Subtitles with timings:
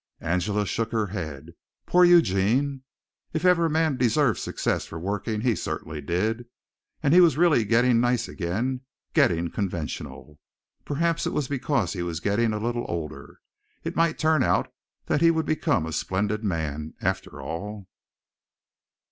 [0.19, 1.51] Angela shook her head.
[1.85, 2.81] Poor Eugene!
[3.33, 6.47] If ever a man deserved success for working, he certainly did.
[7.03, 8.81] And he was really getting nice again
[9.13, 10.39] getting conventional.
[10.85, 13.41] Perhaps it was because he was getting a little older.
[13.83, 14.73] It might turn out
[15.05, 17.87] that he would become a splendid man, after all.